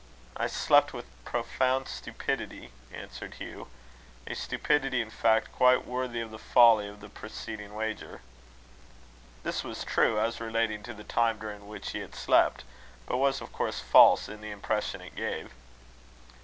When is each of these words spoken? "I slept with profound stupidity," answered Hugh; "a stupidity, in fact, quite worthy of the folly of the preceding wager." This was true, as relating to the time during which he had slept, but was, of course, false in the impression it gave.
"I 0.35 0.47
slept 0.47 0.93
with 0.93 1.05
profound 1.25 1.87
stupidity," 1.87 2.71
answered 2.91 3.35
Hugh; 3.35 3.67
"a 4.25 4.33
stupidity, 4.33 4.99
in 4.99 5.11
fact, 5.11 5.51
quite 5.51 5.85
worthy 5.85 6.21
of 6.21 6.31
the 6.31 6.39
folly 6.39 6.87
of 6.87 7.01
the 7.01 7.07
preceding 7.07 7.75
wager." 7.75 8.21
This 9.43 9.63
was 9.63 9.83
true, 9.83 10.19
as 10.19 10.41
relating 10.41 10.81
to 10.89 10.95
the 10.95 11.03
time 11.03 11.37
during 11.37 11.67
which 11.67 11.91
he 11.91 11.99
had 11.99 12.15
slept, 12.15 12.63
but 13.05 13.17
was, 13.17 13.41
of 13.41 13.53
course, 13.53 13.79
false 13.79 14.27
in 14.27 14.41
the 14.41 14.49
impression 14.49 15.01
it 15.01 15.13
gave. 15.15 15.53